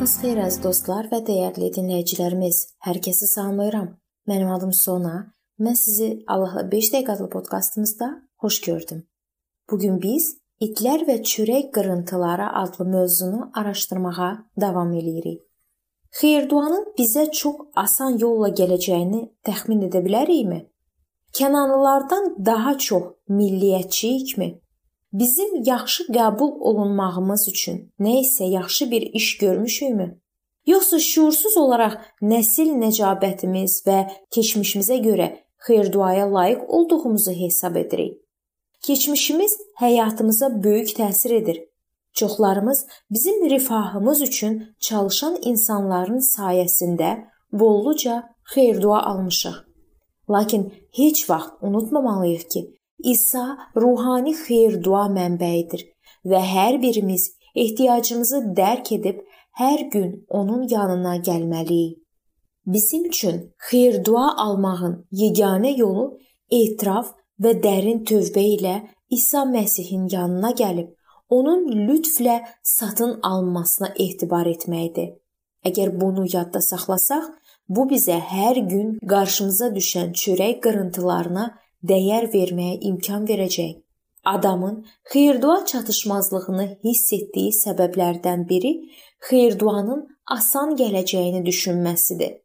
Sabahınız 0.00 0.20
xeyir 0.22 0.38
əziz 0.40 0.62
dostlar 0.64 1.06
və 1.10 1.18
dəyərli 1.26 1.66
dinləyicilərimiz. 1.76 2.58
Hər 2.86 2.98
kəsi 3.04 3.26
salamlayıram. 3.28 3.88
Mənim 4.30 4.48
adım 4.48 4.70
Sona. 4.72 5.34
Mən 5.60 5.76
sizi 5.76 6.06
Allahla 6.26 6.62
5 6.72 6.88
dəqiqə 6.94 7.12
adlı 7.18 7.26
podkastımızda 7.34 8.08
xoş 8.40 8.60
gördüm. 8.64 9.02
Bu 9.70 9.78
gün 9.82 9.98
biz 10.00 10.30
itlər 10.64 11.04
və 11.04 11.18
çörək 11.32 11.68
qırıntıları 11.74 12.46
adlı 12.62 12.86
mövzunu 12.94 13.50
araşdırmağa 13.54 14.30
davam 14.60 14.94
edirik. 15.02 15.42
Xeyirduanın 16.20 16.88
bizə 16.96 17.26
çox 17.30 17.60
asan 17.76 18.16
yolla 18.24 18.48
gələcəyini 18.56 19.22
təxmin 19.44 19.84
edə 19.90 20.00
bilərikmi? 20.06 20.62
Kənanlılardan 21.36 22.46
daha 22.46 22.78
çox 22.78 23.04
milliyyətçiyikmi? 23.28 24.48
Bizim 25.12 25.62
yaxşı 25.64 26.04
qəbul 26.04 26.52
olunmağımız 26.60 27.48
üçün 27.48 27.78
nə 28.00 28.20
isə 28.22 28.46
yaxşı 28.50 28.90
bir 28.90 29.02
iş 29.02 29.38
görmüşükmü? 29.38 30.20
Yoxsa 30.66 30.98
şuursuz 30.98 31.56
olaraq 31.56 31.96
nəsil 32.22 32.70
nəcabətimiz 32.82 33.80
və 33.86 33.98
keçmişimizə 34.34 35.00
görə 35.02 35.26
xeyir-duaya 35.66 36.32
layiq 36.34 36.60
olduğumuzu 36.68 37.32
hesab 37.32 37.76
edirik? 37.76 38.20
Keçmişimiz 38.86 39.58
həyatımıza 39.80 40.62
böyük 40.62 40.88
təsir 40.88 41.34
edir. 41.34 41.64
Çoxlarımız 42.14 42.86
bizim 43.10 43.50
rifahımız 43.50 44.22
üçün 44.22 44.76
çalışan 44.80 45.38
insanların 45.42 46.18
sayəsində 46.18 47.24
bolluca 47.52 48.30
xeyir-dua 48.54 49.02
almışıq. 49.02 49.54
Lakin 50.30 50.74
heç 50.92 51.30
vaxt 51.30 51.50
unutmamalıyıq 51.62 52.48
ki, 52.50 52.79
İsa 53.04 53.58
ruhani 53.76 54.34
xeyir-dua 54.34 55.06
mənbəyidir 55.16 55.86
və 56.24 56.40
hər 56.54 56.82
birimiz 56.82 57.30
ehtiyacımızı 57.54 58.42
dərk 58.56 58.92
edib 58.98 59.20
hər 59.60 59.80
gün 59.92 60.26
onun 60.28 60.68
yanına 60.68 61.16
gəlməliyik. 61.16 61.98
Bizim 62.66 63.04
üçün 63.04 63.54
xeyir-dua 63.70 64.36
almağın 64.36 65.06
yeganə 65.12 65.72
yolu 65.78 66.18
etiraf 66.50 67.14
və 67.42 67.56
dərin 67.64 68.04
tövbə 68.04 68.44
ilə 68.56 68.74
İsa 69.10 69.42
Məsihin 69.42 70.08
yanına 70.12 70.50
gəlib 70.50 70.90
onun 71.30 71.66
lütflə 71.88 72.44
satın 72.62 73.20
alınmasına 73.22 73.92
etibar 73.98 74.46
etməkdir. 74.46 75.14
Əgər 75.64 76.00
bunu 76.00 76.24
yadda 76.32 76.60
saxlasaq, 76.60 77.26
bu 77.68 77.86
bizə 77.90 78.18
hər 78.32 78.58
gün 78.70 78.96
qarşımıza 79.12 79.68
düşən 79.76 80.12
çörək 80.20 80.60
qırıntılarına 80.64 81.44
dəyər 81.88 82.28
verməyə 82.34 82.80
imkan 82.90 83.26
verəcək. 83.28 83.78
Adamın 84.24 84.84
xeyir-dua 85.12 85.64
çatışmazlığını 85.66 86.66
hiss 86.84 87.12
etdiyi 87.12 87.52
səbəblərdən 87.56 88.48
biri 88.48 88.72
xeyir-duanın 89.28 90.06
asan 90.36 90.76
gələcəyini 90.76 91.44
düşünməsidir. 91.46 92.36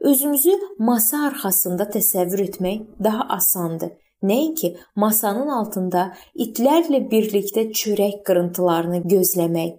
Özümüzü 0.00 0.54
masa 0.78 1.24
arxasında 1.26 1.88
təsəvvür 1.96 2.42
etmək 2.48 2.82
daha 3.04 3.26
asandır. 3.38 3.90
Nəinki 4.22 4.76
masanın 4.96 5.48
altında 5.48 6.12
itlərlə 6.44 7.02
birlikdə 7.10 7.66
çörək 7.72 8.22
qırıntılarını 8.28 9.02
gözləmək. 9.12 9.74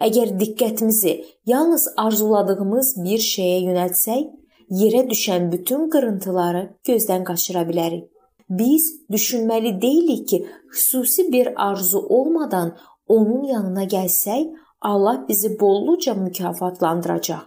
Əgər 0.00 0.34
diqqətimizi 0.40 1.14
yalnız 1.46 1.88
arzuladığımız 1.96 2.94
bir 3.04 3.20
şeyə 3.26 3.60
yönəltsək, 3.68 4.24
yerə 4.80 5.04
düşən 5.10 5.52
bütün 5.52 5.88
qırıntıları 5.90 6.64
gözdən 6.88 7.24
qaçıra 7.24 7.62
bilərik. 7.68 8.13
Biz 8.50 9.06
düşünməli 9.10 9.80
deyilik 9.82 10.28
ki, 10.28 10.46
xüsusi 10.72 11.32
bir 11.32 11.68
arzu 11.68 11.98
olmadan 11.98 12.76
onun 13.08 13.44
yanına 13.44 13.84
gəlsək, 13.84 14.52
Allah 14.80 15.24
bizi 15.28 15.60
bolluca 15.60 16.14
mükafatlandıracaq. 16.14 17.40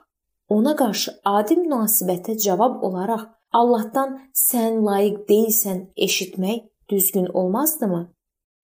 Ona 0.50 0.76
qarşı 0.76 1.12
adi 1.26 1.54
münasibətə 1.54 2.38
cavab 2.40 2.84
olaraq 2.84 3.28
Allahdan 3.54 4.18
sən 4.34 4.82
layiq 4.86 5.20
deyilsən 5.30 5.80
eşitmək 5.98 6.64
düzgün 6.90 7.26
olmazdımı? 7.26 8.02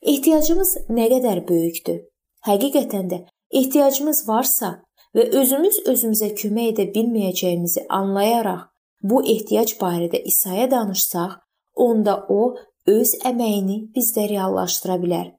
Ehtiyacımız 0.01 0.77
nə 0.89 1.07
qədər 1.13 1.43
böyükdür? 1.47 1.99
Həqiqətən 2.47 3.09
də 3.11 3.19
ehtiyacımız 3.51 4.27
varsa 4.27 4.73
və 5.15 5.27
özümüz 5.39 5.79
özümüzə 5.87 6.33
kömək 6.39 6.73
edə 6.73 6.87
bilməyəcəyimizi 6.95 7.85
anlayaraq 7.89 8.65
bu 9.03 9.23
ehtiyac 9.35 9.75
barədə 9.81 10.23
İsa'ya 10.31 10.71
danışsaq, 10.71 11.31
onda 11.75 12.25
o 12.29 12.55
öz 12.87 13.13
əməyini 13.25 13.77
bizdə 13.95 14.27
reallaşdıra 14.29 14.97
bilər. 15.01 15.31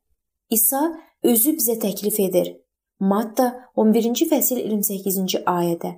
İsa 0.50 0.82
özü 1.22 1.56
bizə 1.58 1.78
təklif 1.80 2.20
edir. 2.20 2.54
Matta 3.00 3.46
11-ci 3.76 4.28
fəsil 4.30 4.60
28-ci 4.64 5.42
ayədə: 5.50 5.94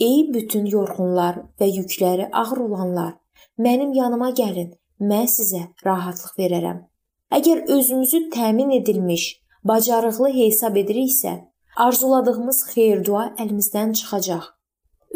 Ey 0.00 0.30
bütün 0.34 0.66
yorğunlar 0.66 1.42
və 1.60 1.68
yükləri 1.68 2.30
ağır 2.32 2.62
olanlar, 2.66 3.12
mənim 3.58 3.92
yanıma 3.94 4.30
gəlin, 4.30 4.72
mən 5.00 5.28
sizə 5.28 5.66
rahatlıq 5.84 6.38
verərəm. 6.38 6.80
Əgər 7.30 7.68
özümüzü 7.76 8.22
təmin 8.34 8.70
edilmiş, 8.80 9.26
bacarıqlı 9.64 10.32
hesab 10.34 10.76
ediriksə, 10.80 11.36
arzuladığımız 11.76 12.64
xeyir-dua 12.72 13.26
əlimizdən 13.38 13.92
çıxacaq. 14.00 14.48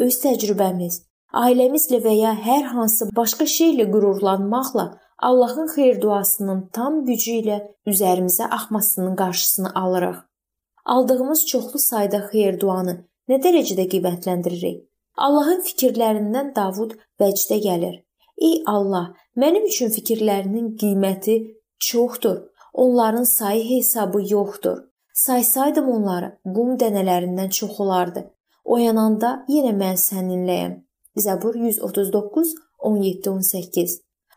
Öz 0.05 0.15
təcrübəmiz, 0.23 1.01
ailəmizlə 1.43 1.99
və 2.05 2.13
ya 2.15 2.31
hər 2.47 2.69
hansı 2.75 3.09
başqa 3.15 3.47
şeylə 3.55 3.89
qürurlanmaqla 3.93 4.85
Allahın 5.29 5.67
xeyir 5.75 6.01
duasının 6.01 6.61
tam 6.73 7.03
gücü 7.05 7.37
ilə 7.41 7.59
üzərimizə 7.87 8.47
axmasının 8.57 9.15
qarşısını 9.15 9.71
alırıq. 9.81 10.17
Aldığımız 10.85 11.45
çoxlu 11.51 11.79
sayda 11.79 12.19
xeyir 12.31 12.59
duanı 12.59 12.95
nə 13.29 13.39
dərəcədə 13.45 13.87
qiymətləndiririk? 13.93 14.81
Allahın 15.17 15.61
fikirlərindən 15.67 16.51
Davud 16.55 16.97
vəcdə 17.21 17.59
gəlir. 17.67 17.95
Ey 18.37 18.63
Allah, 18.67 19.13
mənim 19.39 19.65
üçün 19.71 19.89
fikirlərinin 19.95 20.75
qiyməti 20.81 21.37
çoxdur. 21.79 22.41
Onların 22.73 23.23
sayı 23.23 23.63
hesabı 23.69 24.21
yoxdur. 24.33 24.77
Saysaydım 25.13 25.87
onları, 25.89 26.31
qum 26.43 26.75
dənələrindən 26.81 27.49
çox 27.49 27.79
olardı. 27.79 28.25
Oyananda 28.65 29.45
yenə 29.47 29.71
mən 29.79 29.95
səninləyəm. 30.01 30.73
Zəbur 31.15 31.55
139 31.55 32.55
17-18 32.79 33.91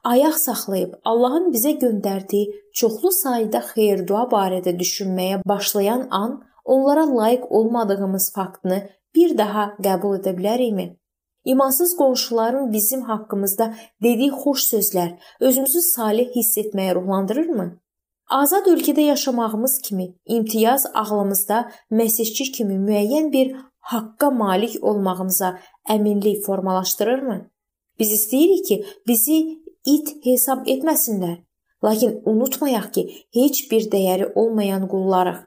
Ayaq 0.05 0.37
saxlayıb 0.39 0.93
Allahın 1.05 1.49
bizə 1.55 1.73
göndərdiyi 1.81 2.53
çoxlu 2.81 3.11
sayda 3.17 3.63
xeyir-dua 3.71 4.21
barədə 4.35 4.77
düşünməyə 4.79 5.41
başlayan 5.53 6.07
an 6.11 6.37
onlara 6.65 7.07
layiq 7.17 7.49
olmadığımız 7.51 8.31
faktını 8.37 8.79
bir 9.15 9.35
daha 9.39 9.65
qəbul 9.87 10.21
edə 10.21 10.37
bilərikmi? 10.39 10.87
İmansız 11.45 11.97
qonşuların 11.97 12.73
bizim 12.73 13.03
haqqımızda 13.11 13.75
dediyi 14.03 14.31
xoş 14.31 14.71
sözlər 14.73 15.11
özümüzü 15.41 15.83
salih 15.83 16.31
hiss 16.37 16.59
etməyə 16.63 16.95
ruhlandırırmı? 16.95 17.69
Azad 18.31 18.67
ölkədə 18.67 19.01
yaşamağımız 19.01 19.81
kimi 19.85 20.15
imtiyaz 20.27 20.87
ağlımızda 20.95 21.71
məsihçi 21.91 22.53
kimi 22.53 22.79
müəyyən 22.87 23.33
bir 23.33 23.57
haqqa 23.93 24.31
malik 24.31 24.85
olmağımıza 24.85 25.59
əminlik 25.95 26.45
formalaşdırırmı? 26.47 27.39
Biz 27.99 28.13
istəyirik 28.13 28.65
ki, 28.69 28.77
bizi 29.07 29.39
it 29.87 30.09
hesab 30.25 30.67
etməsinlər. 30.67 31.39
Lakin 31.85 32.23
unutmayaq 32.27 32.91
ki, 32.95 33.03
heç 33.35 33.71
bir 33.71 33.89
dəyəri 33.93 34.33
olmayan 34.35 34.89
qullarıq. 34.93 35.41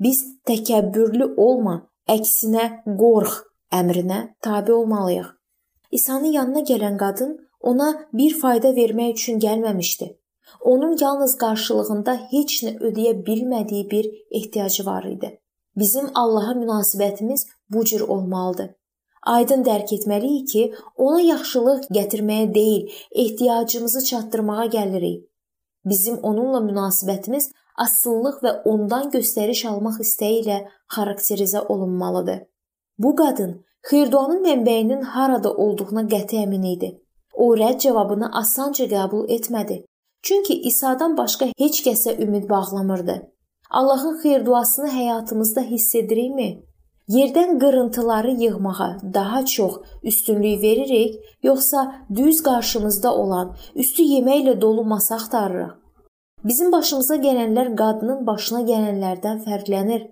Biz 0.00 0.18
təkəbbürlü 0.48 1.34
olma, 1.36 1.76
əksinə 2.08 2.64
qorx 2.86 3.42
əmrinə 3.72 4.20
tabe 4.42 4.72
olmalıyıq. 4.72 5.28
İsa'nın 5.92 6.32
yanına 6.38 6.62
gələn 6.70 6.96
qadın 6.98 7.36
ona 7.60 8.08
bir 8.12 8.38
fayda 8.40 8.68
vermək 8.78 9.12
üçün 9.12 9.38
gəlməmişdi. 9.38 10.16
Onun 10.60 10.96
yalnız 11.00 11.36
qarşılığında 11.38 12.14
heç 12.32 12.62
nə 12.64 12.72
ödəyə 12.78 13.14
bilmədiyi 13.26 13.90
bir 13.90 14.10
ehtiyacı 14.30 14.86
var 14.86 15.04
idi. 15.04 15.41
Bizim 15.76 16.10
Allaha 16.14 16.52
münasibətimiz 16.52 17.46
bu 17.70 17.84
cür 17.84 18.00
olmalıdır. 18.00 18.70
Aydın 19.22 19.62
dərk 19.64 19.92
etməliyik 19.94 20.46
ki, 20.52 20.62
ona 20.96 21.20
yaxşılıq 21.20 21.88
gətirməyə 21.96 22.54
deyil, 22.54 22.88
ehtiyacımızı 23.12 24.04
çatdırmağa 24.04 24.66
gəlirik. 24.66 25.28
Bizim 25.84 26.18
onunla 26.18 26.60
münasibətimiz 26.60 27.50
asıllıq 27.76 28.42
və 28.44 28.52
ondan 28.64 29.10
göstəriş 29.10 29.66
almaq 29.70 30.00
istəyi 30.04 30.42
ilə 30.42 30.58
xarakterizə 30.96 31.66
olunmalıdır. 31.66 32.42
Bu 32.98 33.16
qadın 33.16 33.64
xeyirduanın 33.90 34.44
mənbəyinin 34.44 35.02
harada 35.14 35.54
olduğuna 35.54 36.02
qəti 36.14 36.42
əmin 36.44 36.66
idi. 36.74 36.90
O 37.32 37.54
rədd 37.56 37.78
cavabını 37.86 38.28
asanca 38.38 38.84
qəbul 38.84 39.28
etmədi. 39.36 39.84
Çünki 40.22 40.60
İsa'dan 40.70 41.16
başqa 41.16 41.46
heç 41.58 41.82
kəsə 41.86 42.18
ümid 42.22 42.50
bağlamırdı. 42.50 43.31
Allahın 43.72 44.18
xeyir-duasını 44.22 44.88
həyatımızda 44.88 45.62
hiss 45.64 45.94
edirikmi? 45.94 46.62
Yerdən 47.08 47.58
qırıntıları 47.58 48.30
yığmağa 48.30 48.98
daha 49.14 49.44
çox 49.46 49.72
üstünlük 50.02 50.62
veririk, 50.62 51.14
yoxsa 51.42 51.94
düz 52.14 52.42
qarşımızda 52.42 53.14
olan, 53.14 53.56
üstü 53.74 54.02
yeməklə 54.02 54.60
dolu 54.60 54.84
masa 54.84 55.14
axtarırıq? 55.14 55.72
Bizim 56.44 56.72
başımıza 56.72 57.16
gələnlər 57.16 57.74
qadının 57.76 58.26
başına 58.26 58.60
gələnlərdən 58.70 59.42
fərqlənir. 59.46 60.06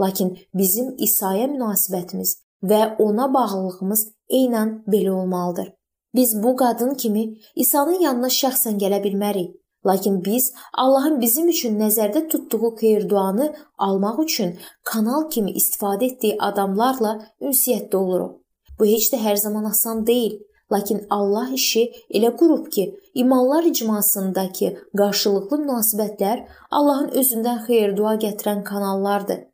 Lakin 0.00 0.38
bizim 0.54 0.94
İsa'ya 0.98 1.46
münasibətimiz 1.46 2.36
və 2.62 2.96
ona 2.98 3.34
bağlılığımız 3.34 4.08
eynən 4.30 4.78
belə 4.86 5.10
olmalıdır. 5.10 5.72
Biz 6.14 6.42
bu 6.42 6.56
qadın 6.56 6.94
kimi 6.94 7.24
İsa'nın 7.56 8.00
yanına 8.00 8.26
şəxsən 8.26 8.78
gələ 8.82 9.02
bilmərik, 9.04 9.54
lakin 9.86 10.24
biz 10.24 10.52
Allahın 10.74 11.20
bizim 11.20 11.48
üçün 11.48 11.78
nəzərdə 11.80 12.28
tutduğu 12.28 12.74
xeyir-duanı 12.80 13.54
almaq 13.78 14.22
üçün 14.24 14.56
kanal 14.84 15.30
kimi 15.30 15.52
istifadə 15.52 16.10
etdiyi 16.10 16.36
adamlarla 16.40 17.12
ünsiyyətdə 17.40 17.96
oluruq. 17.96 18.32
Bu 18.78 18.86
heç 18.86 19.12
də 19.12 19.20
hər 19.22 19.36
zaman 19.36 19.64
asan 19.64 20.06
deyil, 20.06 20.38
lakin 20.72 21.06
Allah 21.10 21.48
işi 21.54 21.92
elə 22.10 22.36
qurub 22.36 22.70
ki, 22.74 22.84
imanlar 23.14 23.64
icmasındakı 23.64 24.70
qarşılıqlı 24.98 25.58
münasibətlər 25.64 26.46
Allahın 26.70 27.10
özündən 27.20 27.60
xeyir-dua 27.66 28.14
gətirən 28.24 28.64
kanallardır. 28.64 29.44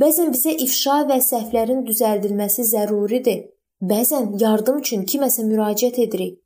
Bəzən 0.00 0.30
bizə 0.34 0.52
ifşa 0.64 1.00
və 1.08 1.18
səhvlərin 1.24 1.82
düzəldilməsi 1.88 2.64
zəruridir. 2.74 3.40
Bəzən 3.90 4.36
yardım 4.40 4.78
üçün 4.84 5.02
kiməsə 5.10 5.44
müraciət 5.48 5.98
edirik. 6.04 6.38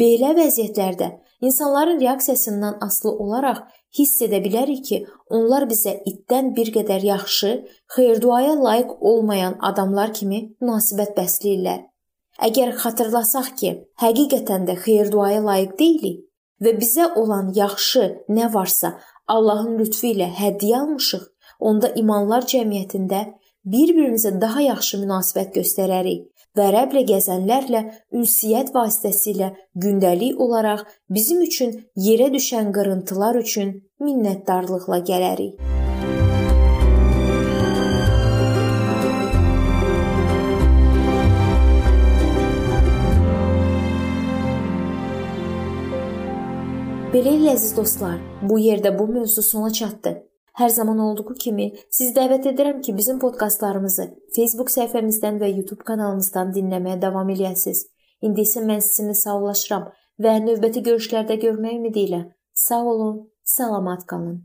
Belə 0.00 0.34
vəziyyətlərdə 0.36 1.08
insanların 1.46 2.00
reaksiyasından 2.00 2.78
asılı 2.86 3.12
olaraq 3.24 3.60
hiss 3.98 4.22
edə 4.26 4.42
bilərik 4.44 4.82
ki, 4.88 4.98
onlar 5.38 5.66
bizə 5.70 5.94
itdən 6.10 6.52
bir 6.56 6.72
qədər 6.74 7.04
yaxşı, 7.06 7.52
xeyir-duaya 7.94 8.56
layiq 8.60 8.96
olmayan 9.10 9.56
adamlar 9.70 10.12
kimi 10.18 10.40
münasibət 10.60 11.14
bəsləyirlər. 11.18 11.84
Əgər 12.48 12.74
xatırlasaq 12.82 13.52
ki, 13.60 13.70
həqiqətən 14.02 14.66
də 14.68 14.76
xeyir-duaya 14.84 15.40
layiq 15.44 15.78
deyilik 15.80 16.18
və 16.64 16.74
bizə 16.80 17.08
olan 17.22 17.52
yaxşı 17.56 18.04
nə 18.28 18.52
varsa 18.52 18.96
Allahın 19.32 19.78
lütfu 19.80 20.12
ilə 20.12 20.28
hədiyyə 20.40 20.82
almışıq, 20.82 21.24
onda 21.60 21.92
imanlar 22.02 22.44
cəmiyyətində 22.52 23.22
bir-birimizə 23.66 24.30
daha 24.40 24.62
yaxşı 24.62 25.00
münasibət 25.02 25.56
göstərərik 25.58 26.26
və 26.56 26.66
rəblə 26.74 27.02
gəzənlərlə 27.10 27.80
ünsiyyət 28.14 28.70
vasitəsilə 28.74 29.50
gündəlik 29.84 30.38
olaraq 30.40 30.84
bizim 31.10 31.42
üçün 31.42 31.74
yerə 32.08 32.30
düşən 32.34 32.70
qırıntılar 32.76 33.40
üçün 33.42 33.74
minnətdarlıqla 34.00 35.00
gələrik. 35.10 35.58
Beləliklə 47.16 47.54
əziz 47.56 47.70
dostlar, 47.72 48.18
bu 48.42 48.58
yerdə 48.60 48.90
bu 48.98 49.06
mövzu 49.08 49.42
sona 49.42 49.72
çatdı. 49.72 50.18
Hər 50.56 50.70
zaman 50.72 50.98
olduğu 51.04 51.34
kimi 51.42 51.66
sizi 51.90 52.14
dəvət 52.16 52.46
edirəm 52.52 52.80
ki, 52.84 52.94
bizim 52.96 53.18
podkastlarımızı 53.20 54.06
Facebook 54.36 54.72
səhifəmizdən 54.72 55.36
və 55.42 55.50
YouTube 55.52 55.84
kanalımızdan 55.84 56.54
dinləməyə 56.56 56.96
davam 57.02 57.28
eləyəsiniz. 57.34 57.82
İndi 58.24 58.46
isə 58.46 58.62
mən 58.64 58.80
sizinlə 58.86 59.18
sağollaşıram 59.20 59.84
və 60.24 60.32
növbəti 60.46 60.80
görüşlərdə 60.88 61.36
görmək 61.44 61.76
ümidi 61.76 62.06
ilə 62.08 62.22
sağ 62.66 62.82
olun, 62.92 63.18
salamat 63.44 64.06
qalın. 64.08 64.34